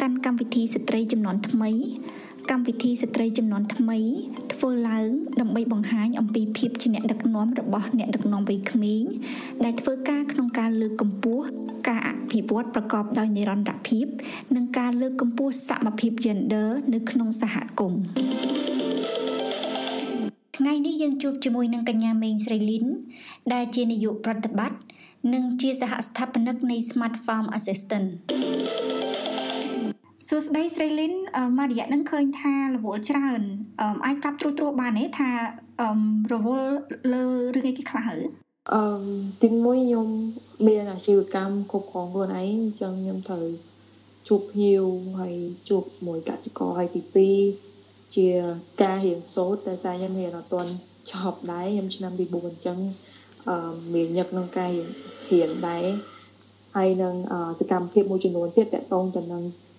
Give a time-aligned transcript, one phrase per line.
[0.00, 1.70] កាន់កម្មវិធីស្ត្រីចំនួនថ្មី
[2.50, 3.98] កម្មវិធីស្ត្រីចំនួនថ្មី
[4.54, 5.08] ធ្វើឡើង
[5.40, 9.02] ដើម្បីបង្ហាញអំពីភាពជាអ្នកដឹកនាំរបស់អ្នកដឹកនាំវ័យក្មេង
[9.64, 11.44] ដែលធ្វើការក្នុងការលើកកម្ពស់
[11.88, 14.06] ការអភិវឌ្ឍប្រកបដោយនិរន្តរភាព
[14.56, 18.00] និងការលើកកម្ពស់សមភាព Gender នៅក្នុងសហគមន៍
[20.56, 22.86] ថ្ងៃនេះយើងជួបជាមួយនឹងកញ្ញាមេងស្រីលីន
[23.52, 24.78] ដែលជានាយកប្រតិបត្តិ
[25.34, 28.08] និងជាសហស្ថាបនិកនៃ Smart Farm Assistant
[30.28, 31.14] សួស្តីស្រីលីន
[31.58, 33.42] មករយៈនឹងឃើញថារវល់ច្រើន
[34.04, 35.30] អាចប្រាប់ត្រួសត្រាសបានទេថា
[36.32, 36.72] រវល់
[37.12, 37.24] លើ
[37.54, 38.22] រឿងអីគេខ្លះហើយ
[38.72, 38.82] អឺ
[39.42, 40.08] ទីមួយខ្ញុំ
[40.66, 43.46] មានអាជីវកម្មគ្រប់គ្រងខ្លួនឯងអញ្ចឹងខ្ញុំត្រូវ
[44.28, 44.84] ជួបភ្ញៀវ
[45.20, 45.34] ហើយ
[45.68, 47.02] ជួបមួយកសិករហើយទី
[47.68, 48.28] 2ជា
[48.82, 50.70] ការរៀនសូត្រតែតែខ្ញុំរៀនអត់ទាន់
[51.10, 52.78] ចប់ដែរខ្ញុំឆ្នាំទី4អញ្ចឹង
[53.48, 54.70] អឺមានញឹកក្នុងការ
[55.30, 55.84] រៀនដែរ
[56.76, 57.14] ហើយនឹង
[57.60, 59.69] សកម្មភាពមួយចំនួនទៀតតកតងទៅនឹងអឺ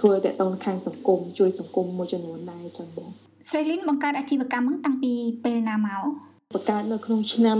[0.00, 3.08] ធ្វើតកតងខាងសង្គមជួយសង្គមមួយចំនួនដែរចឹងបង
[3.48, 5.12] ស្រីលីនបង្កើតអាជីវកម្មហ្នឹងតាំងពី
[5.44, 6.04] ពេលណាមក
[6.54, 7.58] បង្កើតនៅក្នុងឆ្នាំ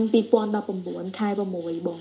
[0.58, 1.40] 2019ខែ6
[1.86, 2.00] បង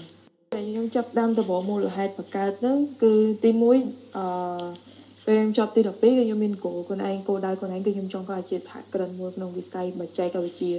[0.54, 10.74] តែខ្ញុំចាប់ដើមដំបូងមូលហេតុបង្កើតហ្នឹងគឺទី1អឺពេលខ្ញុំចប់ទី12គឺខ្ញុំមានគោលខ្លួនឯងគោលដៅខ្លួនឯងគឺខ្ញុំចង់ធ្វើជាសហគ្រិនមួយក្នុងវិស័យបច្ចេកវិទ្យា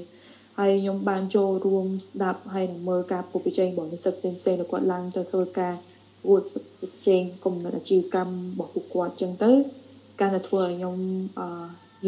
[0.58, 5.74] ហើយខ្ញុំបានចូលរួមស្ដាប់ហើយនឹងមើលការពុះប្រជែងរបស់និស្សិតផ្សេងៗដែលគាត់ឡើងទៅធ្វើការ
[6.28, 9.52] អួតប្រជែងគំនិតអាជីវកម្មរបស់ពួកគាត់ចឹងទៅ
[10.20, 10.96] ការតែធ្វើឲ្យខ្ញុំ
[11.38, 11.48] អឺ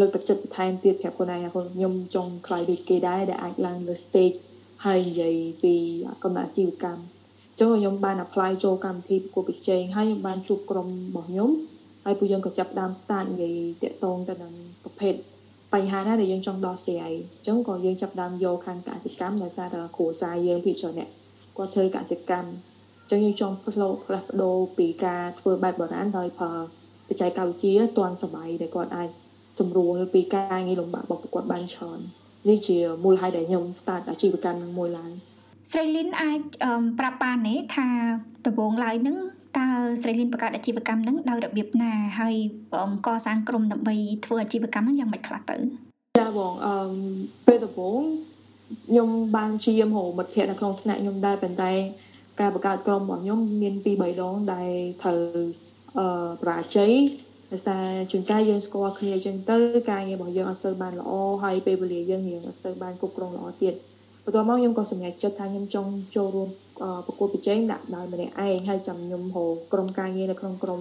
[0.01, 4.37] លើកទឹកចិត្តបន្ថែមទៀតប្រាប់ខ្លួនឯងខ្ញុំចង់ខ្លាយដូចគេដែរដែលអាចឡើងលើ stage
[4.85, 5.75] ហើយនិយាយពី
[6.23, 7.03] គំនិតអាជីវកម្ម
[7.59, 11.51] ចឹងខ្ញុំបាន apply ចូលកម្មវិធីប្រកួតប្រជែងហើយខ្ញុំបានជួបក្រុមរបស់ខ្ញុំ
[12.05, 14.53] ហើយពួកយើងក៏ចាប់ដើម start និយាយតាក់ទងទៅនឹង
[14.85, 15.15] ប្រភេទ
[15.75, 21.09] បញ្ហាណាដែលយើងចង់ដោះស្រាយអញ្ចឹងក៏យើងចាប់ដើមយកខាងកសិកម្មដោយសារតែគ្រួសារយើងពីច្រើនអ្នក
[21.57, 26.55] គាត់ធ្វើកសិកម្មអញ្ចឹងយើងចង់ផ្លោផ្លាស់ប្ដូរពីការធ្វើបែបបុរាណដោយប្រើ
[27.09, 29.09] បច្ចេកវិទ្យាទាន់សម័យដែលគាត់អាច
[29.59, 31.99] សម្រួលពីការងារលំបាករបស់គាត់បានច្រើន
[32.49, 35.11] នេះជាមូលហេតុដែលខ្ញុំ start អាជីវកម្មនឹងមួយឡើង
[35.73, 36.41] ស្រីលីនអាច
[36.99, 37.87] ប្រាប់បានទេថា
[38.47, 39.17] ដំបូងឡើយនឹង
[39.59, 39.67] តើ
[40.03, 42.35] ស្រីលីនបង្កើតអាជីវកម្មហ្នឹងដោយរបៀបណាហើយ
[43.07, 45.57] កសាងក្រុមដើម្បីធ្វើអាជីវកម្មហ្នឹងយ៉ាងម៉េចខ្លះទៅ
[46.19, 46.77] ចាបងអឺ
[47.47, 48.03] ពេលដំបូង
[48.89, 51.73] ខ្ញុំបានជាមហៅមិត្តភ័ក្តិនៅក្នុងថ្នាក់ខ្ញុំដែរប៉ុន្តែ
[52.41, 54.71] ការបង្កើតក្រុមរបស់ខ្ញុំមានពី3ដងដែល
[55.03, 55.21] ត្រូវ
[55.99, 56.93] អឺប្រាជ័យ
[57.53, 59.59] ដោយសារជួនកាលយើងស្គាល់គ្នាអញ្ចឹងទៅ
[59.91, 61.11] ការងាររបស់យើងអត់សូវបានល្អ
[61.45, 63.75] ហើយពេលវេលាយើងរៀងអត់សូវបានគ្រប់គ្រងល្អទៀត
[64.25, 66.49] បន្ទាប់មកខ្ញុំក៏សម្រេចចិត្តថាខ្ញុំចង់ចូលរួម
[67.07, 70.81] ប្រកួតប្រជែងដាក់ដោយម្នាក់ឯងហើយចាំខ្ញុំហៅក្រុមការងារនៅក្នុងក្រុម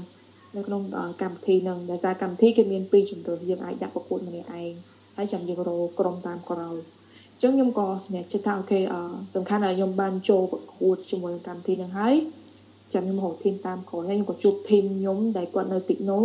[0.58, 0.82] នៅក្នុង
[1.22, 4.72] កម្មវិធីនឹងដោយសារកម្មវិធីគឺមានពីរជំរើសយើងអាចដាក់ប្រកួតម្នាក់ឯង
[5.18, 8.80] ហើយចាំយើងរកក្រុមតាមក្រោយអញ្ចឹងខ្ញុំក៏សម្រេចចិត្តថាអូខេ
[9.36, 12.16] សំខាន់ថាខ្ញុំបានចូលប្រកួតជាមួយកម្មវិធីនឹងហើយ
[12.94, 16.20] ចាំខ្ញុំរកធីមតាមក្រោយហើយខ្ញុំក៏ជួបធីមខ្ញុំដែលគាត់នៅទីកណូ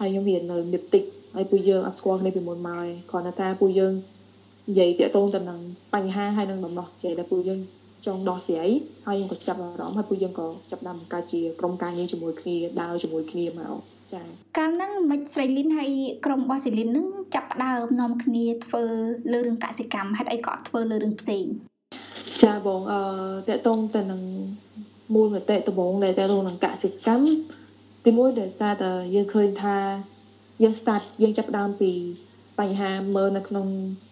[0.00, 1.04] ហើយខ្ញុំរៀននៅនិព្តិក
[1.34, 3.92] ហើយពួកយើងអត់ស្គាល់គ្នាពីមុនមកឯងគ្រាន់តែថាពួកយើង
[4.68, 5.60] និយាយតាក់ទងទៅនឹង
[5.94, 7.60] បញ្ហាហើយនឹងដំណោះស្រាយដែលពួកយើង
[8.06, 8.70] ចង់ដោះស្រាយ
[9.06, 13.76] ហើយយើងក៏ចាប់អារម្មណ៍ហើយពួកយើងក៏ចាប់ដើមបង្កើតជាក្រុមការងារជាមួយគ្នាដើរជាមួយគ្នាមក
[14.12, 14.24] ចា៎
[14.58, 15.90] កាលហ្នឹងមិនស្រីលីនហើយ
[16.24, 18.82] ក្រុមរបស់ស្រីលីនហ្នឹងចាប់ដើមនាំគ្នាធ្វើ
[19.32, 21.44] លើរឿងកសិកម្មហេតុអីក៏អត់ធ្វើលើរឿងផ្សេង
[22.42, 23.00] ចាបងអឺ
[23.48, 24.22] តាក់ទងទៅនឹង
[25.14, 27.26] មូលមតិដំបូងដែលតាក់ទងនឹងកសិកម្ម
[28.04, 29.76] ទីមួយដែលសារតែយើងឃើញថា
[30.62, 31.92] យើង start យើងចាប់ដើមពី
[32.58, 33.66] បញ្ហាមើលនៅក្នុង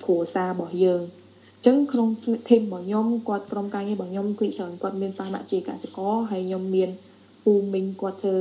[0.04, 2.08] គ្រួសាររបស់យើងអញ្ចឹងក្នុង
[2.48, 6.90] ធីមរបស់ខ្ញុំគាត់ក្រុមការងាររបស់ខ្ញុំគឺច្រើនគាត់មានសមជាកសិករហើយខ្ញុំមាន
[7.44, 8.38] ពូមីងគាត់ធ្វើ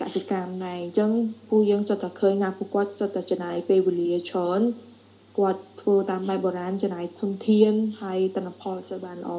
[0.00, 1.10] កសិកម្មដែរអញ្ចឹង
[1.50, 4.60] ពូយើងសុទ្ធតែឃើញថាពូគាត់សុទ្ធតែចំណាយពេលវេលាច្រើន
[5.38, 9.32] គាត់ធ្វើតាមបែបបុរាណចំណាយធនធានហើយទិន្នផលទៅបានល្អ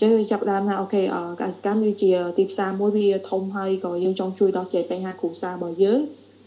[0.00, 1.02] ចឹងចាប់ដើមថាអូខេ
[1.42, 6.00] កសិកម្មវាជាទីផ្សារមួយវាធំហើយក៏យើងចង់ជួយដោះស្រាយបញ្ហាគ្រួសាររបស់យើង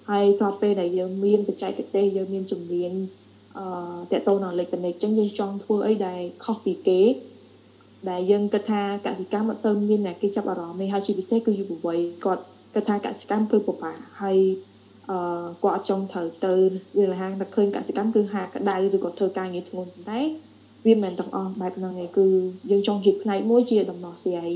[0.09, 2.91] ហើយសពពេលដែលយើងមានបច្ចេកទេសយើងមានជំនាញ
[3.57, 7.01] អឺតកតនៅអេឡិចត្រូនិកអញ្ចឹងយើងចង់ធ្វើអីដែលខុសពីគេ
[8.09, 14.37] ដែលយើងគិតថាកសិកម្មអត់សូវមានអ្នកគេចាប់អារម្មណ៍នេះហើយជាពិសេសគឺយុវវ័យគាត់គិតថាកសិកម្មគឺពិបាកហើយ
[15.11, 16.53] អឺគាត់អត់ចង់ត្រូវទៅ
[16.97, 20.21] វាលហាងតែឃើញកសិកម្មគឺហាក្តៅឬក៏ធ្វើការងារធ្ងន់ប៉ុន្តែ
[20.85, 22.27] វាមិនមែនទាំងអស់បែបហ្នឹងទេគឺ
[22.71, 24.51] យើងចង់ជាផ្នែកមួយជាដំណោះស្រាយ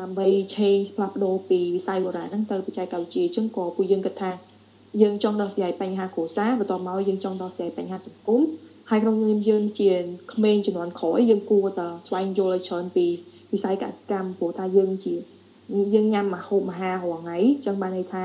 [0.00, 4.30] ដើម្បី change ផ្លាស់ប្ដូរពីវិស័យបុរាណហ្នឹងទៅបច្ចេកវិទ្យាអញ្ចឹងក៏ពួកយើងគិតថា
[5.02, 8.40] យើងចង់ដោះស្រាយបញ្ហាគ្រួសារបន្ទាប់មកយើងចង់ដោះស្រាយបញ្ហាសង្គម
[8.90, 9.92] ហើយក្នុងនាមយើងជា
[10.32, 13.06] ក្មេងជំនាន់ក្រោយយើងគួរតែស្វែងយល់ឲ្យច្រើនពី
[13.52, 15.14] វិស័យកសិកម្មព្រោះថាយើងជា
[15.94, 18.24] យើងញ៉ាំមហូបអាហាររាល់ថ្ងៃអញ្ចឹងបានន័យថា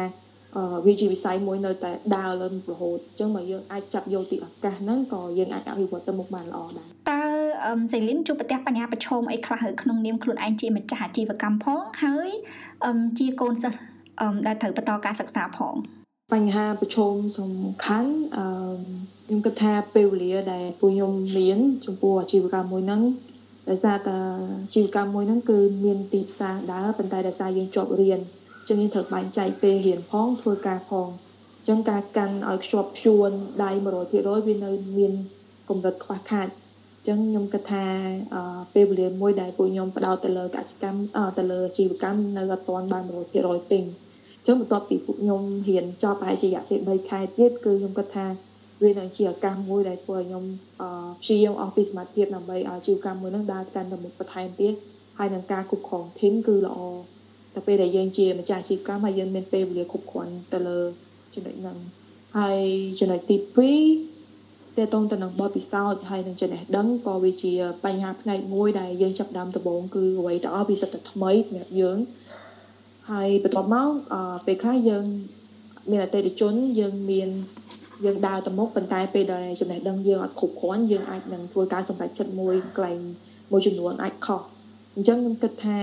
[0.85, 7.21] វាជាវិស័យមួយនៅតែដើរឡើងរហូតអញ្ចឹងបើយើងអាចចាប់យកទីឱកាសហ្នឹងក៏យើងអាចអភិវឌ្ឍទៅមុខបានល្អដែរតើ
[7.91, 12.29] សេលីនជួបប្រទះបញ្ហាប្រឈមអីខ្លះក្នុងនាមខ្លួនឯងជាម្ចាស់អាជីវកម្មផងហើយ
[13.19, 13.79] ជាកូនសិស្ស
[14.47, 15.75] ដែលត្រូវបន្តការសិក្សាផង
[16.33, 17.51] បញ្ហាប្រឈមសំ
[17.83, 18.48] ខាន់អឺ
[19.25, 23.01] ខ្ញុំគិតថាពេលវេលាដែលពួកខ្ញុំមានចំពោះអាជីវកម្មមួយហ្នឹង
[23.69, 24.18] ដោយសារតែ
[24.63, 28.19] អាជីវកម្មមួយហ្នឹងគឺមានទីផ្សារដើរប៉ុន្តែដោយសារយើងជាប់រៀន
[28.69, 31.07] ចឹងយើងត្រូវបែងចែកពេលរៀនផងធ្វើការផង
[31.68, 33.30] ចឹងការកាន់ឲ្យខ្ជាប់ខ្ជួន
[33.63, 33.72] ដៃ
[34.10, 35.13] 100%វានៅមាន
[35.69, 36.48] កម្រិតខ្វះខាត
[37.07, 37.86] ចឹងខ្ញុំគិតថា
[38.74, 41.01] ពេលវេលាមួយដែលពួកខ្ញុំបដោតទៅលើកសិកម្ម
[41.38, 43.04] ទៅលើអាជីវកម្មនៅអត់ទាន់បាន
[43.38, 43.83] 100%ពេញ
[44.47, 48.27] ចឹងបន្ទាប់ពីពួកខ្ញុំរៀនចប់ប្រហែលជារយៈពេល3ខែទៀតគឺខ្ញុំគិតថា
[48.83, 50.44] វានឹងជាឱកាសមួយដែលធ្វើឲ្យខ្ញុំ
[51.21, 54.74] ព្យាយាមអស់ពីសមត្ថភាពដើម្បីឲ្យអាជីវកម្មមួយនឹងដើរកាន់ទៅមុខបន្ថែមទៀត
[55.18, 56.80] ហើយនឹងការគ្រប់គ្រងធីមគឺល្អ
[57.53, 60.80] តែពេលដែលយើងជាម្ចាស់អាជីវកម្មហើយយើងមានពេលវេលាគ្រប់គ្រាន់ទៅលើ
[61.33, 61.77] ចំណុចហ្នឹង
[62.38, 62.62] ហើយ
[63.00, 67.53] ចំណុចទី2តើតងទៅនឹងបទពិសោធន៍ហើយនឹងចំណេះដឹងក៏វាជា
[67.86, 71.98] បញ្ហាផ្នែកមួយដែលយើងចាប់ដើមដំបូងគឺអ្វីទៅអស់វាសិតតែថ្មីសម្រាប់យើង
[73.12, 73.90] ហើយបន្ទាប់មក
[74.46, 75.06] ពេលខ្លះយើង
[75.90, 77.30] មានអតិថិជនយើងមាន
[78.06, 83.00] យើងដើរទៅមុខប៉ុន្តែពេលដែលចំណេះដឹងយើងអត់គ្រប់គ្រាន់យើងអាចនឹងធ្វើការសម្រេចចិត្តមួយកន្លែង
[83.52, 84.42] មួយចំនួនអាចខុស
[84.96, 85.80] អញ្ចឹងខ្ញុំគិតថា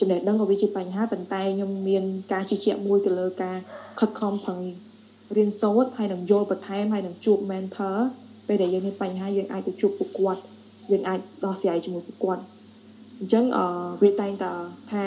[0.00, 3.56] ចំណេះដឹងក៏វាជាបញ្ហាប៉ុន្តែខ្ញុំមានការជឿជាក់មួយទៅលើការ
[4.00, 4.58] ខិតខំប្រឹង
[5.36, 7.96] រៀនសូត្រហើយនឹងយល់បន្ថែមហើយនឹងជួប mentor
[8.46, 10.40] ពេលដែលយើងមានបញ្ហាយើងអាចទៅជួបពួកគាត់
[10.90, 12.42] យើងអាចដោះស្រាយជាមួយពួកគាត់
[13.20, 13.66] អញ្ចឹងអឺ
[14.02, 14.52] វាតែងតែ
[14.90, 15.04] ថា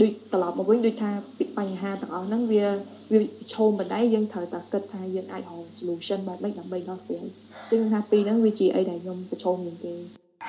[0.00, 1.10] ដូចត្រឡប់មកវិញដូចថា
[1.58, 2.64] បញ្ហាទាំងអស់ហ្នឹងវា
[3.12, 3.20] វា
[3.54, 9.94] ឈោមបណ្ដៃយើងត្រូវតែគិតថាយើងអាចរក solution បែបម៉េចដើម្បីដោះស្រាយអញ្ចឹងថាពីរហ្នឹងវាជាអីដែលខ្ញុំប្រឈមជាងគេ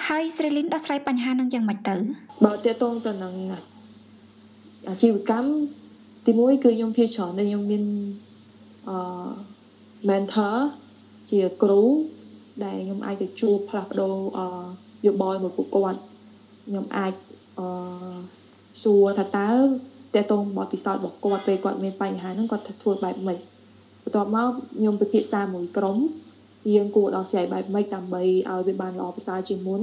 [0.07, 1.95] ហើយស្រីលីនដោះស្រាយបញ្ហាហ្នឹងយ៉ាងម៉េចទៅ
[2.45, 3.33] បើតើតងទៅនឹង
[4.89, 5.49] អាជីវកម្ម
[6.27, 7.83] ទីមួយគឺខ្ញុំភាច្រើនដែលខ្ញុំមាន
[8.89, 8.97] អឺ
[10.09, 10.55] mentor
[11.31, 11.81] ជាគ្រូ
[12.63, 14.47] ដែលខ្ញុំអាចទៅជួបផ្លាស់ប្ដូរអឺ
[15.07, 15.99] យោបល់មួយពួកគាត់
[16.65, 17.13] ខ្ញុំអាច
[17.59, 17.67] អឺ
[18.83, 19.49] សួរថាតើ
[20.15, 23.39] តើតងបទពិសោធន៍របស់គាត់ពេលគាត់មានបញ្ហាហ្នឹងគាត់ធ្វើបែបម៉េច
[24.03, 25.97] បន្ទាប់មកខ្ញុំពិភាក្សាមួយក្រុម
[26.73, 29.81] យើងគួរដោះស្រាយបែបម៉េចដើម្បីឲ្យវាបានល្អប្រសើរជាងមុន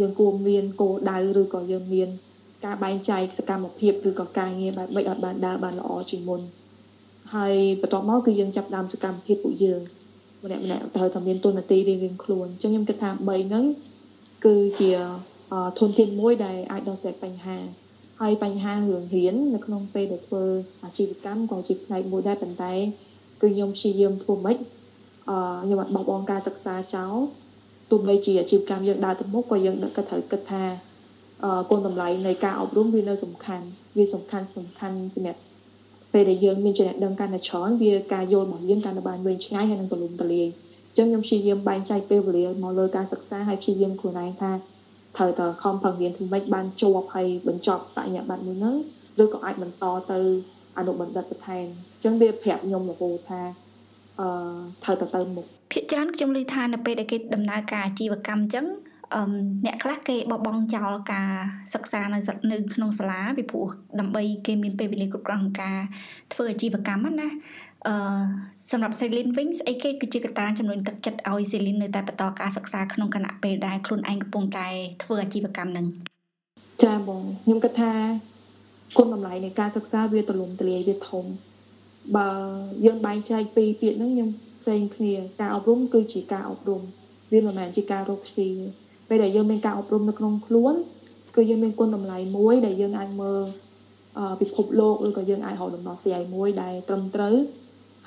[0.00, 2.08] យើងគួរមានគោលដៅឬក៏យើងមាន
[2.64, 6.40] ការបែងចែកសកម្មភាពឬក៏ការងារបែបម៉េចឲ្យបានដើរបានល្អជាងមុន
[7.34, 9.80] ហើយបន្ទាប់មកគឺយើងចាប់ដើមសកម្មភាពពួកយើង
[10.44, 13.64] ម្នាក់ម្នាក់ត្រូវតែមានទុននទីរៀងៗខ្លួនអញ្ចឹងខ្ញុំគិតថា3ហ្នឹង
[14.44, 14.90] គឺជា
[15.78, 17.58] ធនធានមួយដែលអាចដោះស្រាយបញ្ហា
[18.20, 20.44] ហើយបញ្ហារឿងរៀននៅក្នុងពេលដែលធ្វើ
[20.84, 22.72] អាជីវកម្មក៏ជាផ្នែកមួយដែរប៉ុន្តែ
[23.40, 24.56] គឺខ្ញុំព្យាយាមធ្វើម៉េច
[25.30, 27.14] អឺខ្ញុំអត់បោះបង់ការសិក្សាចោល
[27.90, 30.64] ទោះបីជាអាជីវកម្មយើងដើរទៅមុខក៏យើងក៏ត្រូវគិតថា
[31.44, 33.66] អឺគុណតម្លៃនៃការអប់រំវានៅសំខាន់
[33.96, 35.40] វាសំខាន់សំខាន់សម្រាប់
[36.12, 44.50] ពេលដែលយើងមានចំណេះដឹងកាន់តែច្រើនវាការយល់របស់យើងកាន់តែបានវែងឆ្ងាយហើយនឹងទូលំទូលាយអញ្ចឹងខ្ញុំព្យាយាមបែងចែកពេលវេលាមកលើការសិក្សាហើយព្យាយាមខ្លួនឯងថា
[45.18, 48.76] ត្រូវតែខំប្រឹងរៀនធ្វើម៉េចបានជាប់ហើយបញ្ចប់បញ្ញាបត្រមួយហ្នឹង
[49.22, 50.20] ឬក៏អាចបន្តទៅ
[50.78, 53.40] អនុបណ្ឌិតបន្ថែមអញ្ចឹងវាប្រាប់ខ្ញុំរហូតថា
[54.20, 54.28] អឺ
[54.84, 58.66] ត្រូវទៅទៅមុខភាគច្រើនខ្ញុំឮថានៅពេលដែលគេដំណើរការអាជីវកម្មអញ្ចឹង
[59.14, 59.22] អឺ
[59.66, 61.30] អ្នកខ្លះគេបបង់ចោលការ
[61.74, 62.18] សិក្សានៅ
[62.52, 63.68] នៅក្នុងសាលាពីព្រោះ
[64.00, 65.78] ដើម្បីគេមានពេលវេលាគ្រប់គ្រាន់ក្នុងការ
[66.32, 67.28] ធ្វើអាជីវកម្មណា
[67.86, 67.94] អឺ
[68.70, 74.68] សម្រាប់សេលីនវិញស្អីគេគឺជាកត្តាចំនួនទឹកចិត្តឲ្យសេលីននៅតែបន្តការសិក្សាក្នុងគណៈពេលដែលខ្លួនឯងកំពុងតែ
[75.02, 75.86] ធ្វើអាជីវកម្មនឹង
[76.82, 77.92] ចាបងខ្ញុំគិតថា
[78.96, 81.24] គុណតម្លៃនៃការសិក្សាវាទូលំទូលាយវាធំ
[82.16, 82.30] បើ
[82.86, 84.30] យើងបែងចែកពីរពាក្យហ្នឹងខ្ញុំ
[84.60, 86.82] ផ្សេងគ្នាការអប់រំគឺជាការអប់រំ
[87.32, 88.48] វាមិនមែនជាការរកស៊ី
[89.08, 90.74] ពេលដែលយើងមានការអប់រំនៅក្នុងខ្លួន
[91.36, 93.42] គឺយើងមានគុណតម្លៃមួយដែលយើងអាចមើល
[94.40, 97.34] ពិភពលោកឬក៏យើងអាចរកដំណោះស្រាយមួយដែលត្រឹមត្រូវ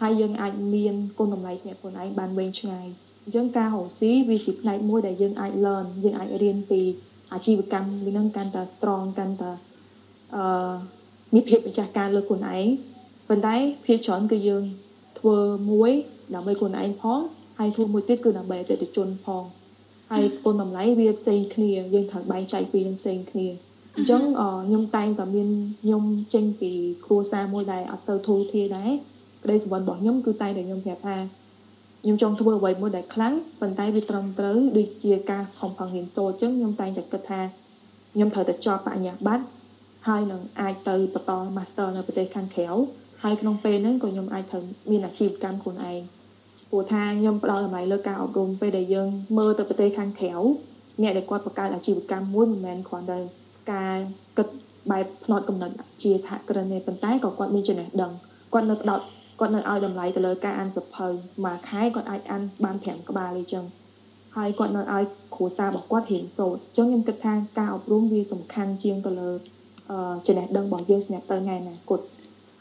[0.01, 2.87] ហើយយើងអាចមានគុណតម្លៃសម្រាប់ខ្លួនឯងបានវែងឆ្ងាយ
[3.23, 6.81] អញ្ចឹងការរកស៊ីវាជាផ្នែកមួយដែលយើងអាច learn យើងអាចរៀនពី
[7.33, 9.51] អាជីវកម្មវានឹងកាន់តែ strong កាន់តែ
[10.35, 10.73] អឺ
[11.33, 12.65] មានភាពម្ចាស់ការលើខ្លួនឯង
[13.27, 13.55] ប៉ុន្តែ
[13.85, 14.63] ភាគច្រើនគឺយើង
[15.19, 15.37] ធ្វើ
[15.71, 15.91] មួយ
[16.33, 17.19] ដើម្បីខ្លួនឯងផង
[17.59, 19.43] ហើយធ្វើមួយទៀតគឺដើម្បីអតិថិជនផង
[20.11, 23.47] ហើយគុណតម្លៃវាផ្សេងគ្នាយើងត្រូវបែងចែកពីនឹងផ្សេងគ្នា
[23.95, 24.21] អញ្ចឹង
[24.67, 25.49] ខ្ញុំតែងតែមាន
[25.81, 26.03] ខ្ញុំ
[26.33, 26.71] ចេញពី
[27.05, 28.91] គ្រួសារមួយដែលអត់ទៅធូរធារដែរ
[29.43, 31.17] ក្តីសុបិនរបស់ខ្ញុំគឺតែតែខ្ញុំប្រាប់ថា
[32.03, 37.41] ខ្ញុំចង់ធ្វើអ្វីមួយដែលខ្លាំងប៉ុន្តែវាត្រឹមត្រូវដូចជាការខំប្រឹងរៀនសូត្រអញ្ចឹងខ្ញុំតែងតែគិតថា
[38.13, 39.45] ខ្ញុំត្រូវតែចប់បញ្ញាបត្រ
[40.07, 42.69] ហើយនឹងអាចទៅបន្ត Master នៅប្រទេសខាងក្រៅ
[43.23, 45.99] ហើយក្នុងពេលហ្នឹងក៏ខ្ញុំអាចត្រូវមានអាជីវកម្មខ្លួនឯង
[46.69, 49.07] ព្រោះថាខ្ញុំផ្ដោតតម្លៃលើការអប់រំពេលដែលយើង
[49.37, 50.33] មើលទៅប្រទេសខាងក្រៅ
[51.01, 53.19] អ្នកដែលគាត់បង្កើតអាជីវកម្មមួយមិនមែនគ្រាន់តែ
[53.73, 53.97] ការ
[54.37, 54.47] គិត
[54.91, 58.11] បែបផ្នត់កំណត់ជាសហគ្រិនទេប៉ុន្តែក៏គាត់មានចំណេះដឹង
[58.53, 58.99] គាត់នៅផ្ដោត
[59.41, 61.07] គាត់នៅឲ្យតម្លៃទៅលើការអានសភៅ
[61.45, 63.65] មួយខែគាត់អាចអានបាន5ក្បាលអីចឹង
[64.37, 65.03] ហើយគាត់នៅឲ្យ
[65.35, 69.29] គ្រួសាររបស់គាត់រៀនសូត្រអញ្ចឹងខ្ញុំគិតថាការអប់រំវាសំខាន់ជាងទៅលើ
[70.25, 71.99] ចំណេះដឹងរបស់យើងសម្រាប់ទៅថ្ងៃអនាគត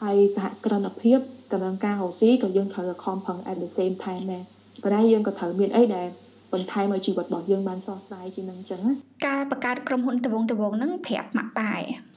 [0.03, 1.19] ហើយសហគ្រិនភាព
[1.53, 4.43] ទៅនឹងការរកស៊ីក៏យើងត្រូវខំប្រឹង at the same time ដែរ
[4.83, 6.07] ប៉ុន្តែយើងក៏ត្រូវមានអីដែល
[6.53, 8.93] បន្ថែមឲ្យជីវិតរបស់យើងបានស្រស់ស្រាយជាងនឹងអញ្ចឹងណា
[9.27, 11.73] ការបង្កើតក្រុមហ៊ុនត្បូងត្បូងហ្នឹងប្រាប់ម៉ាក់ប៉ា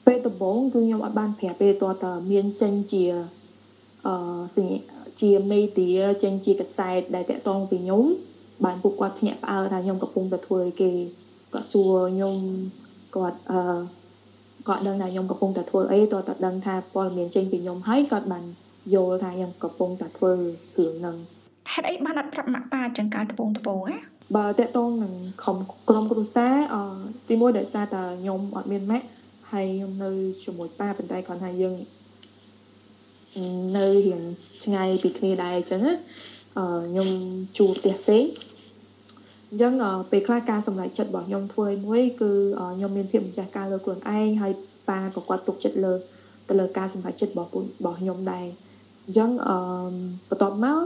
[0.07, 3.03] ពេលដំបូងគឺខ្ញុំអត់បានប្រាប់ពេលតើតើមានចេញជា
[4.07, 4.15] អឺ
[5.21, 5.89] ជាមេឌា
[6.23, 8.03] ចេញជាកសែតដែលតាក់ទងពីខ្ញុំ
[8.65, 10.91] បានពួកគាត់ភ្ញាក់ផ្អើលថាខ្ញុំកំពុងតែធ្វើអីគេ
[11.53, 12.35] គាត់សួរខ្ញុំ
[13.15, 13.59] គាត់អឺ
[14.67, 18.43] គាត់ដឹងថាខ្ញុំកំពុងតែធ្វើអីតើតើដឹងថាព័ត៌មានចេញពីខ្ញុំហើយគាត់បាន
[18.93, 20.31] យល់ថាខ្ញុំកំពុងតែធ្វើ
[20.77, 21.17] រឿងហ្នឹង
[21.73, 23.97] ហេតុអីបានអត់ប្រាប់ម៉ាក់ប៉ាចឹងការត្បូងត្បូងហ៎
[24.35, 25.57] បើតកតងនឹងក្រុម
[25.89, 26.75] ក្រុមគ្រួសារអ
[27.29, 29.07] ទីមួយដោយសារតែខ្ញុំអត់មានម៉ាក់
[29.51, 30.11] ហើយខ្ញុំនៅ
[30.43, 31.75] ជាមួយប៉ាប៉ុន្តែគាត់ថាយើង
[33.77, 34.21] នៅរៀង
[34.63, 35.95] ឆ្ងាយពីគ្នាដែរអញ្ចឹងណា
[36.57, 37.09] អឺខ្ញុំ
[37.57, 38.23] ជួបផ្ទះផ្សេង
[39.49, 39.73] អញ្ចឹង
[40.11, 42.31] ពេលខ្លះការសម្រេចចិត្តរបស់ខ្ញុំធ្វើមួយគឺ
[42.75, 44.53] ខ្ញុំមានភាពម្ចាស់ការលើខ្លួនឯងហើយ
[44.89, 45.93] ប៉ាក៏គាត់ទុកចិត្តលើ
[46.49, 48.45] ទៅលើការសម្រេចចិត្តរបស់របស់ខ្ញុំដែរ
[49.05, 49.55] អញ្ចឹងអឺ
[50.29, 50.79] បន្ទាប់មក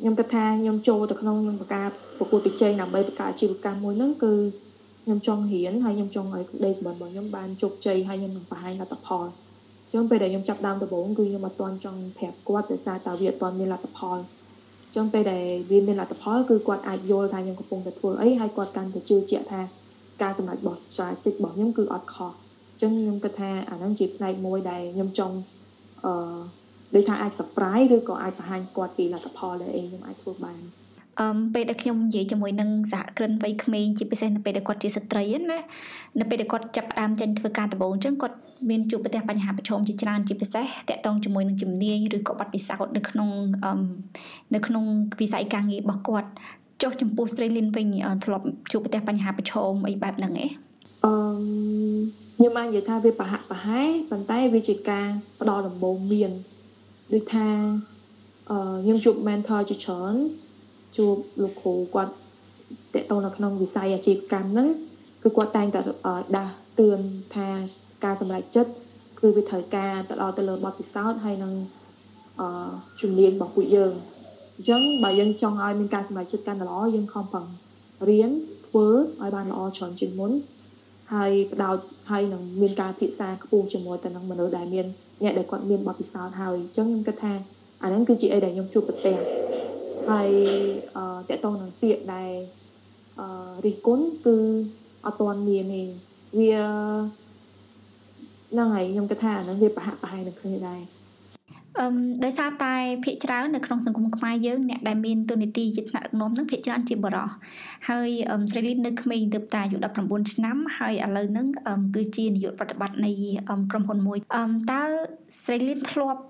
[0.00, 1.88] ខ្ញុំគិតថាខ្ញុំចូលទៅក្នុងក្នុងការ
[2.18, 4.32] ប្រកួតប្រជែងដើម្បីបង្កើតអាជីវកម្មមួយហ្នឹងគឺ
[5.04, 19.60] ខ្ញុំចង់រៀនហើយខ្ញុំចង់ឲ្យក្តីសម្បត្តិរបស់ខ្ញុំបានជោគជ័យហើយខ្ញុំនឹងបង្ហាញលទ្ធផលអញ្ចឹងពេលដែលខ្ញុំចាប់ដើមដំបូងគឺខ្ញុំអត់ទាន់ចង់ប្រាប់គាត់ដោយសារតែវាអត់ទាន់មានលទ្ធផលអញ្ចឹងពេលដែលវាមានលទ្ធផលគឺគាត់អាចយល់ថាខ្ញុំកំពុងតែធ្វើអីហើយគាត់កាន់តែជឿជាក់ថា
[20.22, 25.36] ការសម្រេចរបស់ចាចិត្តរបស់ខ្ញុំគឺអត់ខុសអញ្ចឹងខ្ញុំគិតថាអាហ្នឹងជាផ្នែកមួយដែលខ្ញុំចង់
[26.04, 26.36] អឺ
[26.94, 30.60] ដូចថាអាច surprise ឬក៏អាចបង្ហាញគាត់ពីលទ្ធផលដែលអីខ្ញុំអាចធ្វើបាន
[31.20, 35.60] អឺពេលដែលខ្ញុំនិយាយជាមួយនឹងសហគ្រិនវ័យក្មេងជាពិសេសនៅពេលដែលគាត់ជាស្ត្រីណា
[36.20, 38.36] នៅពេលដែលគាត់ចាប់ផ្ដើមចេញធ្វើការដំបូងអញ្ចឹងគាត់
[38.70, 43.28] មានជួបប្រទះបញ្ហាប្រឈមជាច្រើនជាពិសេសតាក់ទងជាមួយនឹងជំនាញឬក៏បទពិសោធន៍នៅក្នុង
[43.64, 43.72] អឺ
[44.54, 44.84] នៅក្នុង
[45.20, 46.28] វិស័យការងាររបស់គាត់
[46.82, 47.86] ចុះចំពោះស្រីលីនវិញ
[48.24, 50.50] ធ្លាប់ជួបប្រទះបញ្ហាប្រឈមអីបែបហ្នឹងឯង
[51.04, 51.14] អឺ
[52.36, 55.06] ខ្ញុំអាចនិយាយថាវាប្រហាក់ប្រហែលប៉ុន្តែវាជាការ
[55.40, 56.30] ផ្ដល់ដំបូងមាន
[57.12, 57.48] ដូចថា
[58.50, 60.14] អឺខ្ញុំជួប mentor ជាច្រើន
[60.96, 62.12] ជួបលោកគ្រូគាត់
[62.94, 64.68] តេតទៅនៅក្នុងវិស័យអាជីវកម្មហ្នឹង
[65.24, 65.80] គឺគាត់តែងតែ
[66.36, 67.00] ដាស់តឿន
[67.34, 67.48] ថា
[68.04, 68.72] ការសម្រេចចិត្ត
[69.20, 71.52] គឺវាត្រូវការទៅដល់ទៅលើបទពិសោធន៍ហើយនឹង
[72.40, 72.48] អឺ
[73.00, 73.92] ជំនាញរបស់ពួកយើង
[74.56, 77.46] អញ្ចឹងបើយើងចង់ឲ្យមានការសម្រេចចិត្តកាន់តែល្អយើងខំប្រឹង
[78.08, 78.30] រៀន
[78.66, 78.86] ធ្វើ
[79.22, 80.32] ឲ្យបានល្អច្រើនជាងមុន
[81.14, 81.78] ហើយបដោត
[82.10, 84.86] ហើយនឹងមានការពិភាក្សាខ្ពស់ជាមួយទៅនឹងមនុស្សដែលមាន
[85.22, 87.32] អ្នកដែលគាត់មានបទពិសោធន៍ហើយអញ្ចឹងខ្ញុំគិតថា
[87.82, 89.16] អាហ្នឹងគឺជាអីដែលខ្ញុំជួបប្រទះ
[90.10, 90.30] ហើយ
[90.96, 92.30] អឺតកតងនឹងពាក្យដែល
[93.20, 93.28] អឺ
[93.64, 94.36] រិះគន់គឺ
[95.06, 95.82] អត់ទាន់មានទេ
[96.38, 96.54] វា
[98.52, 100.82] ហ្នឹងហើយខ្ញុំគិតថាអាហ្នឹងវាប្រហាក់ប្រហែលនឹងគ្នាដែរ
[101.80, 101.86] អឺ
[102.24, 107.28] ដោយសារតែភាគច្រើននៅក្នុងសង្គមខ្មែរយើងអ្នកដែលមានទូនីតិជាថ្នាក់ដឹកនាំនឹងភាគច្រើនជាបរិស
[107.88, 108.08] ហើយ
[108.50, 111.46] ស្រីលីននៅក្មេងទៅតែអាយុ19ឆ្នាំហើយឥឡូវហ្នឹង
[111.94, 113.10] គឺជានាយកប្រតិបត្តិនៃ
[113.70, 114.82] ក្រុមហ៊ុនមួយអឺតើ
[115.44, 116.20] ស្រីលីនធ្លាប់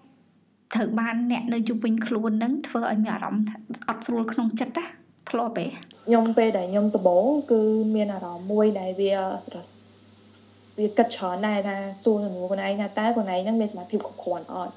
[0.75, 3.47] ត្រូវបានអ្នកនៅជុំវិញខ្លួននឹងធ្វើឲ្យមានអារម្មណ៍
[3.89, 5.67] អត់ស្រួលក្នុងចិត្តណា ធ្លាប់ទេ
[6.07, 7.63] ខ្ញុំពេលដែលខ្ញុំដំបូងគឺ
[7.95, 9.13] មានអារម្មណ៍មួយដែលវា
[10.79, 14.75] វាគិតច្រើនដែរថាសួរនឹងខ្លួនឯងថាតើខ្លួនឯងហ្នឹងមានសមត្ថភាពគ្រប់គ្រាន់អត់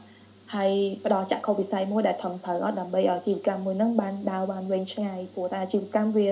[0.56, 0.72] ហើយ
[1.06, 6.27] ផ្ដល់ចក្ខុវិស័យមួយដែលធំត្រូវអត់ដើម្បីឲ្យអាជីវកម្មមួយហ្នឹងបានដើរបានវែងឆ្ងាយព្រោះតែអាជីវកម្មវា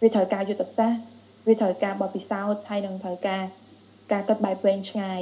[0.00, 1.00] វាត្រូវការយុទ្ធសាស្ត្រ
[1.46, 3.44] វាត្រូវការបទពិសោធន៍ហើយនឹងត្រូវការ
[4.12, 5.20] ការគិតបែបវែងឆ្ងាយ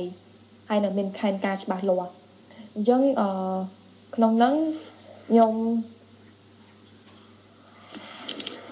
[0.68, 2.10] ហើយនឹងមានខែនការច្បាស់លាស់
[2.74, 3.28] អញ្ចឹងអឺ
[4.16, 4.54] ក្នុងហ្នឹង
[5.28, 5.52] ខ្ញុំ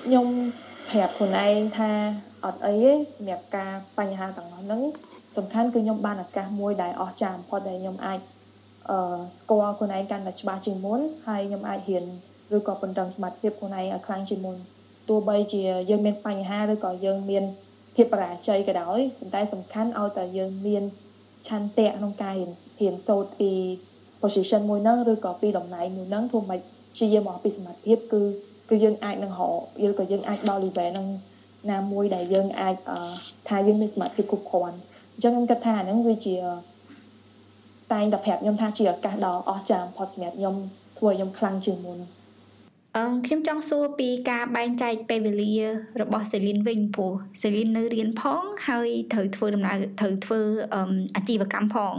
[0.04, 0.26] ខ្ញុំ
[0.90, 1.90] ប្រាប់ខ្លួនឯងថា
[2.44, 4.82] អត់អីទេសម្រាប់ការបញ្ហាទាំងអស់ហ្នឹង
[5.36, 8.18] សំខាន់គឺខ្ញុំបានឱកាសមួយដែលអស្ចារ្យបំផុតដែលខ្ញុំអាច
[8.90, 12.04] អឺស្គាល់ខ្លួនឯងកាន់តែច្បាស់ជាងមុនហើយខ្ញុំអាចរៀន
[12.56, 14.56] ឬក៏ពង្រឹងសមត្ថភាពខ្លួនឯងឲ្យខ្លាំងជាងមុន
[15.08, 17.44] ទោះបីជាយើងមានបញ្ហាឬក៏យើងមាន
[17.96, 20.82] ភាពបរាជ័យក៏ដោយប៉ុន្តែសំខាន់ឲ្យតែយើងមាន
[21.48, 23.52] ឆន្ទៈក្នុងការរៀនរៀនសូត្រពី
[24.22, 26.60] position មួយហ្នឹងឬក៏ពីតំណែងមួយហ្នឹងធ្វើមិន
[26.94, 28.22] ព្យាយាមមកពីសមត្ថភាពគឺ
[28.70, 31.06] គឺយើងអាចនឹងរកឬក៏យើងអាចដល់ level ហ្នឹង
[31.70, 32.74] ណាមួយដែលយើងអាច
[33.48, 34.76] ថាយើងមានសមត្ថភាពគ្រប់គ្រាន់
[35.14, 36.36] អញ្ចឹងខ្ញុំគិតថាហ្នឹងវាជា
[37.92, 40.54] តែងតែប្រាប់ខ្ញុំថាជាឱកាសដ៏អស្ចារ្យបំផុតសម្រាប់ខ្ញុំ
[40.98, 41.98] ធ្វើឲ្យខ្ញុំខ្លាំងជាងមុន
[42.96, 45.54] អឺខ្ញុំចង់សួរពីការបែងចែកពេលវេលា
[46.02, 50.40] របស់សេលីនវិញព្រោះសេលីននៅរៀនផង ហើយត្រូវធ្វើដំណើរត្រូវធ្វើ
[51.16, 51.94] អាជីវកម្មផង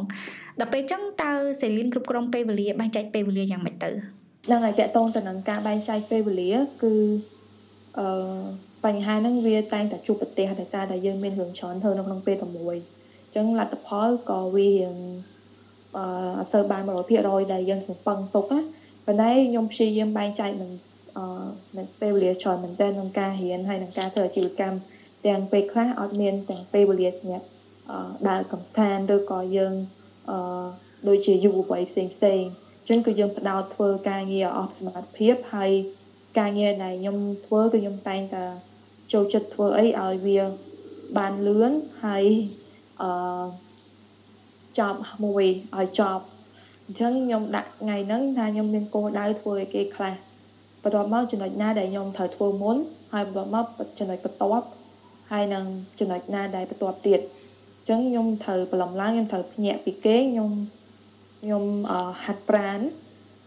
[0.60, 1.31] ដល់ពេលចឹងតើ
[1.62, 4.14] សេលីនគ្រប់គ្រងពេលវេលាបែងចែកពេលវេលាយ៉ាងម៉េចទៅ
[4.51, 6.93] នឹងឲ្យតកតងទៅនឹងការបែងចែកពេលវេលាគឺ
[7.99, 8.07] អឺ
[8.85, 14.95] បញ្ហាហ្នឹងវាតែងតែជួបប្រទះដោយសារតែយើងមានរឿងច្រើនធ្វើនៅក្នុងពេលតែមួយអញ្ចឹងលទ្ធផលក៏វារៀង
[15.97, 16.05] អឺ
[16.39, 16.81] អត់សូវបាន
[17.17, 18.61] 100%ដែលយើងកំប៉ុងទុកណា
[19.05, 20.71] ប៉ុន្តែខ្ញុំព្យាយាមបែងចែកនឹង
[21.17, 21.25] អឺ
[21.77, 24.77] នឹងពេលវេលាច្រើនមែនទែនក្នុងការរៀនហើយនឹងការធ្វើអាជីវកម្ម
[25.25, 27.47] ទាំងពេលខ្លះអត់មានទាំងពេលវេលាសម្រាប់
[27.89, 27.97] អឺ
[28.29, 29.73] ដើរកំសាន្តឬក៏យើង
[30.29, 30.65] អឺ
[31.07, 35.72] ដូចជាយុវវ័យផ្សេងផ្សេងអញ្ចឹងគឺយើងផ្ដោតធ្វើការងារអស់សមត្ថភាពហើយ
[36.39, 38.44] ការងារដែលខ្ញុំធ្វើគឺខ្ញុំតែងតែ
[39.13, 40.39] ចូលចិត្តធ្វើអីឲ្យវា
[41.18, 41.72] បានលឿន
[42.04, 42.25] ហើយ
[43.01, 43.46] អឺ
[44.80, 45.46] ចប់មួយ
[45.77, 46.24] ឲ្យចប់
[46.86, 50.13] អញ្ចឹងខ្ញុំដាក់ថ្ងៃហ្នឹងថាខ្ញុំមានគោលដៅធ្វើឲ្យគេខ្លះ
[50.84, 52.77] បន្ទាប់មកចំណុចណាដែលខ្ញុំត្រូវធ្វើមុន
[53.13, 53.65] ហើយបន្ទាប់មក
[54.00, 54.68] ចំណុចបន្ទាប់
[55.32, 55.65] ហើយនឹង
[56.00, 60.51] ចំណុចណាដែលបន្ទាប់ទៀតអញ្ចឹងខ្ញុំត្រូវប្រឡំឡើងខ្ញុំត្រូវភ្ញាក់ពីគេខ្ញុំ
[61.45, 61.67] ខ្ញុំ
[62.25, 62.79] ហាត់ប្រាន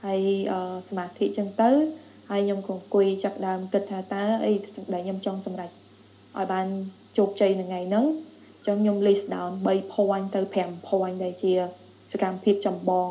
[0.05, 0.21] ហើយ
[0.89, 1.71] សមាធិអញ្ចឹងទៅ
[2.31, 4.53] ហើយខ្ញុំក៏អង្គុយចាប់ដើមគិតថាតើអី
[4.95, 6.67] ដែលខ្ញុំចង់សម្រេចឲ្យបាន
[7.19, 11.53] ជោគជ័យនៅថ្ងៃហ្នឹងអញ្ចឹងខ្ញុំ list down 3 point ទៅ5 point ដែលជា
[12.13, 13.09] សកម្មភាពចម្បង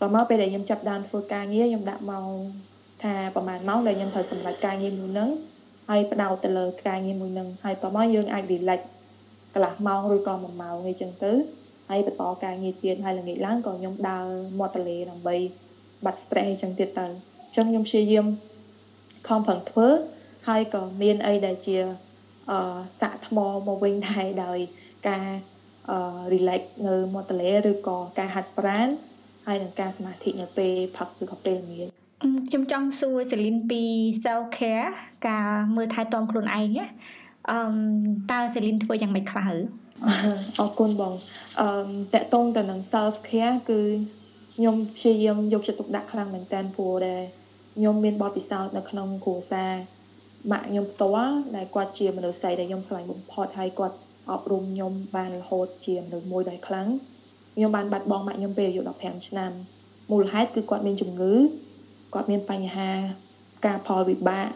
[0.00, 2.28] តមកពេលដែលខ្ញុំចាប់ដើមធ្វើការងារខ្ញុំដាក់ម៉ោង
[3.02, 5.30] ថាប្រហែលម៉ោងដែលខ្ញុំត្រូវសម្រេចការងារមួយហ្នឹង
[5.88, 8.80] ហើយបដោតទៅលើការងារមួយហ្នឹងហើយតមកយើងអាច relax
[9.54, 11.32] កន្លះម៉ោងឬក៏1ម៉ោងអីចឹងទៅ
[11.90, 14.26] ហើយបន្តការងារទៀតហើយល្ងាចឡើងក៏ខ្ញុំដើរ
[14.58, 15.36] មាត់ទន្លេដើម្បី
[16.04, 18.26] បាត់ stress អញ្ចឹងទៀតទៅអញ្ចឹងខ្ញុំព្យាយាម
[19.28, 19.88] ខំប្រឹងធ្វើ
[20.48, 21.76] ហើយក៏មានអីដែលជា
[22.50, 23.36] អឺសាក់ថ្ម
[23.68, 24.58] មកវិញដែរដោយ
[25.08, 25.28] ការ
[25.90, 25.98] អឺ
[26.32, 28.88] relax នៅមាត់ទន្លេឬក៏ការហាត់ប្រាណ
[29.46, 31.88] ហើយនឹងការសមាធិនៅពេលផឹកឬក៏ពេលល្ងាច
[32.48, 33.82] ខ្ញុំចង់សួរសេលីនពី
[34.24, 34.90] self care
[35.28, 36.86] ការមើលថែទាំខ្លួនឯងណា
[37.50, 37.58] អឺ
[38.30, 39.48] តើសេលីនធ្វើយ៉ាងម៉េចខ្លះ
[40.04, 41.14] អរគុណបង
[41.60, 41.68] អឺ
[42.14, 43.80] តកតងទៅនឹង self care គឺ
[44.54, 47.22] ខ្ញុំព្យាយាមយកចិត្តទុកដាក់ខ្លាំងមែនតើព្រោះដែល
[47.76, 49.72] ខ្ញុំមានបទពិសោធន៍នៅក្នុងគ្រួសារ
[50.50, 53.96] ម៉ាក់ខ្ញុំផ្ទាល់ដែលគាត់ជាមនុស្សស្រីដែលខ្ញុំស្រឡាញ់បំផុតហើយគាត់
[54.30, 56.88] អប់រំខ្ញុំបានរហូតជាមនុស្សមួយដែលខ្លាំង
[57.56, 59.52] ខ្ញុំបានបាត់បង់ម៉ាក់ខ្ញុំពេលអាយុ15ឆ្នាំ
[60.10, 61.34] មូលហេតុគឺគាត់មានជំងឺ
[62.14, 62.90] គាត់មានបញ្ហា
[63.66, 64.46] ការផលវិបាក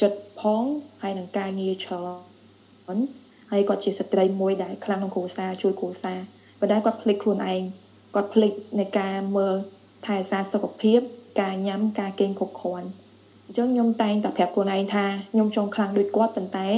[0.00, 0.62] ចិត្តផង
[1.02, 2.04] ហើយនឹងការងារច្រើ
[2.96, 2.98] ន
[3.54, 6.18] ហើយគាត់ជាស្ត្រីមួយដែលខ្លាំងក្នុងគ្រួសារជួយគ្រួសារ
[6.60, 7.62] ប៉ុន្តែគាត់ភ្លេចខ្លួនឯង
[8.14, 9.54] គាត់ភ្លេចในការមើល
[10.06, 11.00] ថែរក្សាសុខភាព
[11.40, 12.88] ការញ៉ាំការគេងគ្រប់គ្រាន់
[13.46, 16.68] អញ្ចឹងខ្ញុំតែងតែប្រាប់ខ្លួនឯងថាខ្ញុំចង់ខ្លាំងដូចគាត់ប៉ុន្តែ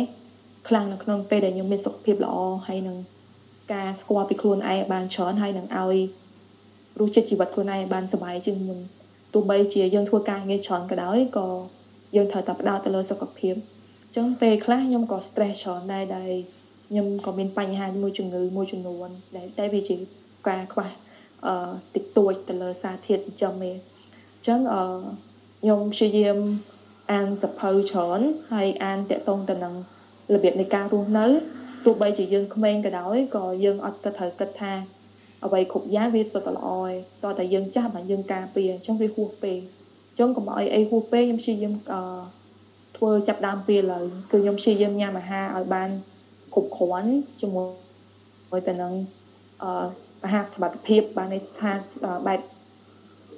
[0.69, 2.97] ខ្លាំងនៅក្នុងពេលដែលខ្ញុំមានសុខភាពល្អហើយនឹង
[3.73, 5.97] ការស្គាល់ពីខ្លួនឯងបានច្រើនហើយនឹងឲ្យ
[7.01, 8.79] រសជាតិជីវិតខ្លួនឯងបានសុបាយជាងមុន
[9.35, 11.49] ទោះបីជាយើងធ្វើការងារច្រើនក៏ដោយក៏
[12.17, 16.31] យើងត្រូវតែផ្ដោតទៅលើសុខភាពអញ្ចឹងពេលខ្លះខ្ញុំក៏ stress ច្រើនដែរដែល
[16.89, 19.97] ខ្ញុំក៏មានបញ្ហាមួយជំងឺមួយចំនួនដែលតែវាជា
[20.49, 20.89] ការខ្វះ
[21.47, 21.55] អឺ
[21.95, 23.77] តិចតួចទៅលើសារធាតុចិញ្ចឹមឯង
[24.47, 24.83] ចឹងអឺ
[25.61, 26.39] ខ្ញុំព្យាយាម
[27.13, 28.21] អានសភៅច្រើន
[28.53, 29.75] ហើយអានតកតងទៅនឹង
[30.35, 31.27] របៀបនៃការរស់នៅ
[31.85, 34.73] ទោះបីជាយើងក្មេងក៏ដោយក៏យើងអត់ក៏ត្រូវគិតថា
[35.45, 39.59] អ្វីគ្រប់យ៉ាងវាសុទ្ធតែល្អឯងតោះតែយើងចាស់បើយើងការពារអញ្ចឹងវាហួសពេក
[40.09, 42.03] អញ្ចឹងកុំឲ្យអីហួសពេកខ្ញុំព្យាយាមអឺ
[42.97, 45.89] ធ្វើចាប់ដើមពីឡើយគឺខ្ញុំព្យាយាមញ៉ាំអាហារឲ្យបាន
[46.57, 47.63] គ្រប់គ្រាន់ជាមួ
[48.59, 48.93] យទៅនឹង
[49.63, 49.71] អឺ
[50.25, 51.73] អាហារសុខភាពបានន័យថា
[52.27, 52.41] បែប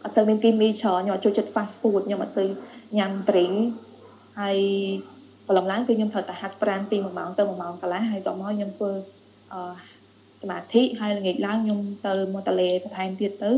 [0.04, 2.48] អត់សូវមានគីមីច្រើនខ្ញុំអត់ចូលចិត្ត fast food ខ្ញុំអត់សូវ
[2.96, 3.56] ញ៉ាំ drink
[4.40, 4.58] ហើយ
[5.48, 8.90] ប្រឡំឡើងគឺខ្ញុំត្រូវតែហាត់ប្រាណពី1ម៉ោងទៅ1ម៉ោងកន្លះហើយតមកខ្ញុំធ្វើ
[9.52, 9.60] អឺ
[10.42, 13.52] សមាធិហើយល្ងាចឡើងខ្ញុំទៅមកតលេបន្ថែមទៀតទៅ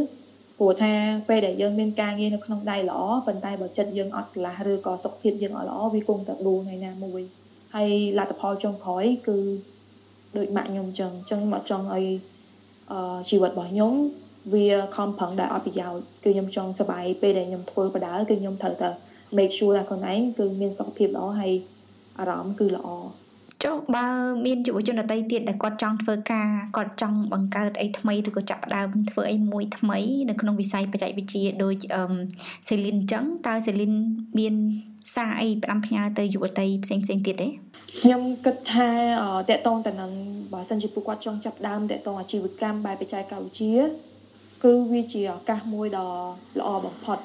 [0.58, 0.92] ព្រោះថា
[1.28, 7.22] ពេលដែលយើងមានការងារនៅក្នុងដៃល្អប៉ុន្តែបើចិត្តយើងអត់ឆ្លាស់ឬក៏សុខភាពយើងអត់ល្អវាគង់តែដួលថ្ងៃណាមួយ
[7.74, 9.36] ហើយលទ្ធផលចុងក្រោយគឺ
[10.36, 12.06] ដូចម៉ាក់ខ្ញុំអញ្ចឹងអញ្ចឹងមកចង់ឲ្យ
[12.92, 13.92] អឺជីវិតរបស់ខ្ញុំ
[14.52, 18.88] វាខំប្រឹងដែលអត់ប្រយោជន៍គឺខ្ញុំចង់សុបាយពេលដែលខ្ញុំធ្វើបដាគឺខ្ញុំត្រូវតែ
[19.36, 21.52] make sure ថាខ្លួនឯងគឺមានសុខភាពល្អហើយ
[22.18, 22.88] អារម្មណ៍គឺល្អ
[23.64, 24.06] ចុះបើ
[24.46, 32.04] មានយុវជនដទៃទៀតដែលគាត់ចង់ធ្វើការគាត់ចង់បង្កើតអីថ្មីឬក៏ចាប់ផ្ដើមធ្វើអីមួយថ្មី នៅក្នុងវិស័យបច្ចេកវិទ្យាដូចអឺ
[32.68, 33.92] សេលីនអញ្ចឹងតើសេលីន
[34.38, 34.54] មាន
[35.14, 37.48] សារអីផ្ដាំផ្ញើទៅយុវតីផ្សេងផ្សេងទៀតទេ
[38.00, 38.90] ខ្ញុំគិតថា
[39.50, 40.12] តកតងទៅនឹង
[40.52, 43.76] បើសិនជាពួកគាត់ចង់ចាប់ដើមតកតងអាជីវកម្មបែបបច្ចេកវិទ្យា
[44.64, 46.08] គឺវាជាឱកាសមួយដ៏
[46.58, 47.18] ល្អបំផុត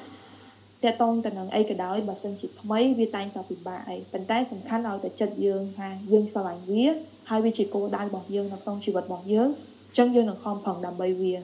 [0.84, 6.84] តកតងទៅនឹងអីក៏ដោយបើសិនជាថ្មីវាតែងតែពិបាកអីប៉ុន្តែសំខាន់ឲ្យតែចិត្តយើងថាយើងស្រឡាញ់វា
[7.30, 11.34] ហើយវាជាគោលដៅរបស់យើងនៅក្នុងជីវិតរបស់យើងអញ្ចឹងយើងនឹងខំប្រឹងដើម្បីវា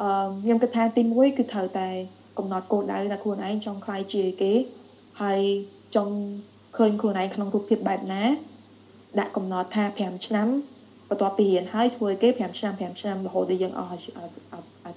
[0.00, 1.88] អឺខ្ញុំគិតថាទី1គឺត្រូវតែ
[2.38, 4.52] កំណត់គោលដៅថាខ្លួនឯងចង់ខ្លាយជាគេ
[5.22, 5.40] ហើយ
[5.96, 6.14] ចង់
[6.76, 8.22] ឃើញខ្លួនឯងក្នុងរូបភាពបែបណា
[9.18, 10.48] ដាក់កំណត់ថា5ឆ្នាំ
[11.12, 13.98] បន្ទាប់ពីរៀនហើយធ្វើគេ5ឆ្នាំ5ឆ្នាំរហូតដល់យើងអស់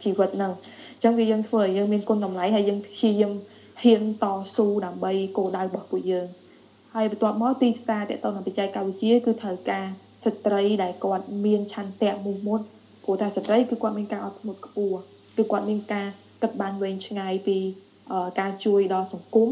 [0.04, 0.52] ជីវិតហ្នឹង
[0.94, 3.34] អញ្ចឹងវាយើងធ្វើឲ្យយើងមានគុណតម្លៃហើយយើងព្យាយាម
[3.84, 4.26] ហ៊ានត
[4.56, 6.28] ស៊ូដើម្បីគោលដៅរបស់ពួកយើង
[6.96, 9.86] ហើយបន្ទាប់មកទីផ្សារតទៅនឹងបច្ចេកវិទ្យាគឺត្រូវការ
[10.26, 12.62] ស្ត្រីដែលគាត់មានឆន្ទៈមុខមុត
[13.04, 15.00] ព្រោះតែស្ត្រីគឺគាត់មានការអត់ធ្មត់ខ្ពស់
[15.38, 16.08] គឺគាត់មានការ
[16.42, 17.58] គិតបានវែងឆ្ងាយពី
[18.40, 19.50] ការជួយដល់សង្គម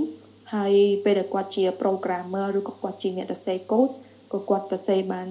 [0.54, 0.74] ហើយ
[1.04, 3.94] ពេលដែលគាត់ជា programmer ឬក៏គាត់ជាអ្នកសរសេរ code
[4.34, 5.28] ក៏គាត់សរសេរបាន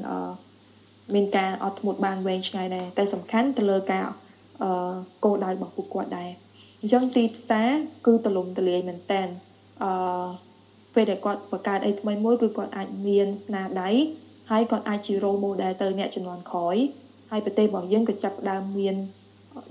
[1.15, 4.13] មានការអត់ធ្មត់បានវែងឆ្ងាយដែរតែសំខាន់ទៅលើការអ
[4.63, 4.95] អឺ
[5.25, 6.31] គោលដៅរបស់ពួកគាត់ដែរ
[6.81, 7.69] អញ្ចឹងទីផ្សារ
[8.07, 9.23] គឺទលំទលាយមែនតើ
[9.83, 9.93] អឺ
[10.95, 13.91] ពេលដែលគាត់បង្កើតអីថ្មីមួយគឺគាត់អាចមានស្នាដៃ
[14.51, 16.77] ហើយគាត់អាចជា role model ទៅអ្នកជំនាន់ក្រោយ
[17.31, 18.97] ហើយប្រទេសរបស់យើងក៏ចាប់ផ្ដើមមាន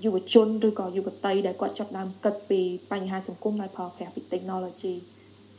[0.06, 4.94] យុវជនឬក៏យុវតីដែលគាត់ចាប់ដើមគិតពីបញ្ហាសង្គមដោយប្រើប្រាស់ពី technology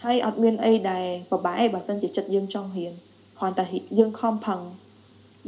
[0.05, 2.93] ហើយអត់មានអីដែលពិបាកឯងបើសិនជាចិត្តយើងចង់រៀន
[3.39, 3.65] គ្រាន់តែ
[3.99, 4.61] យើងខំប្រឹង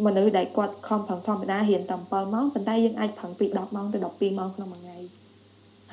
[0.05, 4.99] មនុស្សដែលគាត់ខំប្រឹងធម្មតារៀនតែ7ម៉ោងប៉ុន្តែយើងអាចប្រឹងពី10ម៉ោងទៅ12ម៉ោងក្នុងមួយថ្ងៃ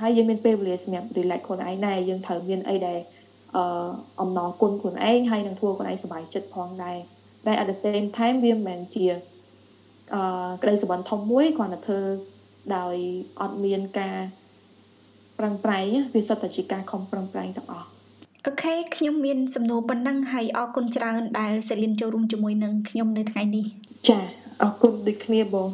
[0.02, 3.00] ហើយយើងមានពេលវេលាសម្រាប់ relax ខ្លួនឯងដែរយើងត្រូវមានអីដែល
[3.56, 3.64] អឺ
[4.22, 6.98] អំណរគុណខ្លួនឯងហើយនឹងធ្វើខ្លួនឯងសុខចិត្តផងដែរ
[7.46, 9.06] តែ at the same time វាមិនមែនជា
[10.14, 12.00] អឺក្តីសុបិនធំមួយគ្រាន់តែធ្វើ
[12.78, 12.96] ដោយ
[13.42, 14.18] អត់មានការ
[15.40, 17.90] ប្រឹងប្រែងវាសុទ្ធតែជាការខំប្រឹងប្រែងទាំងអស់
[18.48, 23.66] អូខេខ្ញុំមានសំណួរប៉ុណ្ណឹងហើយអរគុណច្រើនដែលសេលីនចូលរួមជាមួយនឹងខ្ញុំនៅថ្ងៃនេះ
[24.08, 24.20] ចា
[24.62, 25.70] អរគុណដូចគ្នាបង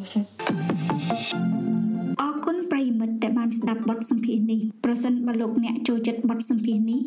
[2.22, 7.00] អរគុណប្រិមិត្តដែលបានស្ដាប់បទសម្ភាសន៍នេះប្រសិនបើលោកអ្នកចូលចិត្តបទសម្ភាសន៍នេះ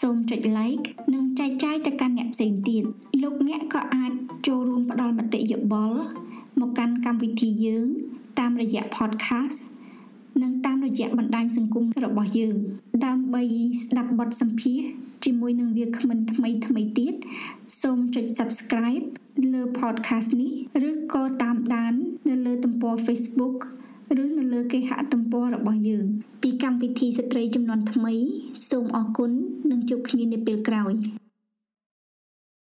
[0.00, 2.84] សូមចុច like និងចែកចាយទៅកាន់អ្នកផ្សេងទៀត
[3.22, 4.12] លោកអ្នកក៏អាច
[4.46, 6.00] ចូលរួមផ្ដល់មតិយោបល់
[6.60, 7.88] មកកាន់កម្មវិធីយើង
[8.38, 9.58] តាមរយៈ podcast
[10.42, 12.56] និងតាមរយៈបណ្ដាញសង្គមរបស់យើង
[13.06, 13.42] ដើម្បី
[13.84, 14.88] ស្ដាប់បទសម្ភាសន៍
[15.24, 17.14] ជាមួយនឹងវាគ្មិនថ្មីថ្មីទៀត
[17.82, 19.04] សូមចុច subscribe
[19.52, 20.52] លើ podcast នេះ
[20.88, 21.94] ឬក៏តាមដាន
[22.28, 23.56] នៅលើទំព័រ Facebook
[24.22, 26.06] ឬនៅលើគេហទំព័ររបស់យើង
[26.42, 28.14] ពីកម្មវិធីស្ត្រីចំនួនថ្មី
[28.70, 29.30] សូមអរគុណ
[29.70, 30.94] និងជួបគ្នានៅពេលក្រោយ។